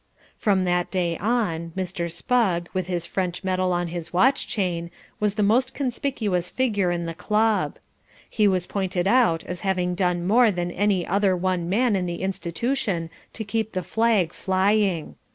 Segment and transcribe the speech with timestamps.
[0.35, 2.11] From that day on, Mr.
[2.11, 4.89] Spugg, with his French medal on his watch chain,
[5.19, 7.77] was the most conspicuous figure in the club.
[8.27, 12.23] He was pointed out as having done more than any other one man in the
[12.23, 15.17] institution to keep the flag flying.